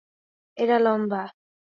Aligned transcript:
এরা 0.57 0.77
লম্বা। 0.79 1.23